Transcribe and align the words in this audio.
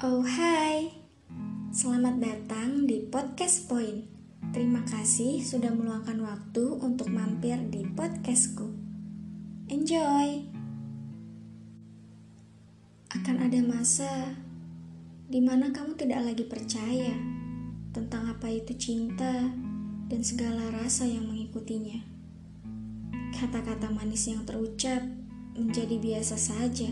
Halo, 0.00 0.24
hai. 0.24 0.88
Selamat 1.76 2.24
datang 2.24 2.88
di 2.88 3.04
Podcast 3.04 3.68
Point. 3.68 4.08
Terima 4.48 4.80
kasih 4.88 5.44
sudah 5.44 5.68
meluangkan 5.76 6.16
waktu 6.24 6.72
untuk 6.80 7.12
mampir 7.12 7.60
di 7.68 7.84
podcastku. 7.84 8.64
Enjoy. 9.68 10.48
Akan 13.12 13.44
ada 13.44 13.60
masa 13.60 14.40
di 15.28 15.44
mana 15.44 15.68
kamu 15.68 15.92
tidak 16.00 16.32
lagi 16.32 16.48
percaya 16.48 17.12
tentang 17.92 18.24
apa 18.24 18.48
itu 18.48 18.72
cinta 18.80 19.52
dan 20.08 20.20
segala 20.24 20.80
rasa 20.80 21.04
yang 21.04 21.28
mengikutinya. 21.28 22.00
Kata-kata 23.36 23.92
manis 23.92 24.32
yang 24.32 24.48
terucap 24.48 25.04
menjadi 25.52 26.00
biasa 26.00 26.40
saja 26.40 26.88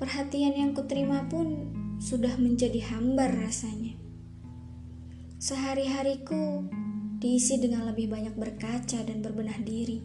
Perhatian 0.00 0.56
yang 0.56 0.72
kuterima 0.72 1.28
pun 1.28 1.76
sudah 2.00 2.32
menjadi 2.40 2.80
hambar 2.88 3.28
rasanya. 3.28 3.92
Sehari-hariku 5.36 6.64
diisi 7.20 7.60
dengan 7.60 7.84
lebih 7.92 8.08
banyak 8.08 8.32
berkaca 8.40 9.04
dan 9.04 9.20
berbenah 9.20 9.60
diri 9.60 10.00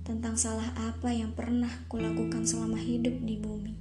tentang 0.00 0.40
salah 0.40 0.72
apa 0.80 1.12
yang 1.12 1.36
pernah 1.36 1.68
kulakukan 1.92 2.48
selama 2.48 2.80
hidup 2.80 3.12
di 3.20 3.36
bumi, 3.36 3.76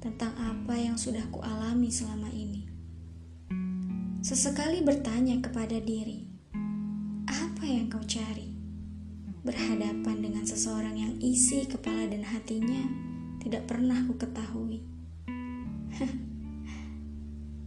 tentang 0.00 0.32
apa 0.40 0.72
yang 0.80 0.96
sudah 0.96 1.28
kualami 1.28 1.92
selama 1.92 2.32
ini. 2.32 2.64
Sesekali 4.24 4.80
bertanya 4.80 5.44
kepada 5.44 5.76
diri, 5.76 6.24
apa 7.28 7.68
yang 7.68 7.92
kau 7.92 8.00
cari? 8.08 8.56
Berhadapan 9.44 10.16
dengan 10.16 10.48
seseorang 10.48 10.96
yang 10.96 11.14
isi 11.20 11.68
kepala 11.68 12.08
dan 12.08 12.24
hatinya 12.24 12.88
tidak 13.44 13.68
pernah 13.68 14.00
ku 14.08 14.16
ketahui. 14.16 14.93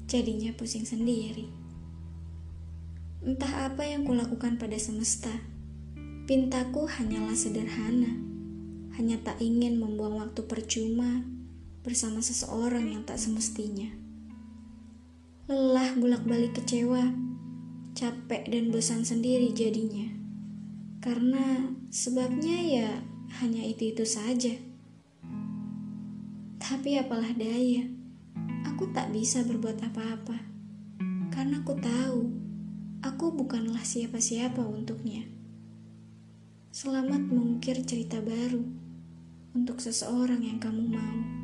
Jadinya 0.07 0.55
pusing 0.55 0.87
sendiri. 0.87 1.51
Entah 3.27 3.67
apa 3.67 3.83
yang 3.83 4.07
kulakukan 4.07 4.55
pada 4.55 4.79
semesta. 4.79 5.35
Pintaku 6.23 6.87
hanyalah 6.87 7.35
sederhana. 7.35 8.15
Hanya 8.95 9.19
tak 9.19 9.43
ingin 9.43 9.75
membuang 9.83 10.23
waktu 10.23 10.47
percuma 10.47 11.27
bersama 11.83 12.23
seseorang 12.23 12.87
yang 12.87 13.03
tak 13.03 13.19
semestinya. 13.19 13.91
Lelah 15.51 15.91
bolak-balik 15.99 16.55
kecewa, 16.55 17.11
capek 17.91 18.47
dan 18.47 18.71
bosan 18.71 19.03
sendiri 19.03 19.51
jadinya. 19.51 20.07
Karena 21.03 21.67
sebabnya 21.91 22.63
ya 22.63 22.89
hanya 23.43 23.63
itu-itu 23.67 24.07
saja. 24.07 24.55
Tapi 26.63 26.95
apalah 26.95 27.35
daya, 27.35 27.91
tak 28.97 29.13
bisa 29.13 29.45
berbuat 29.45 29.77
apa-apa. 29.77 30.41
Karena 31.29 31.61
aku 31.61 31.77
tahu, 31.77 32.33
aku 33.05 33.29
bukanlah 33.29 33.85
siapa-siapa 33.85 34.65
untuknya. 34.65 35.21
Selamat 36.73 37.21
mengukir 37.29 37.77
cerita 37.85 38.17
baru 38.25 38.65
untuk 39.53 39.77
seseorang 39.77 40.41
yang 40.41 40.57
kamu 40.57 40.97
mau. 40.97 41.36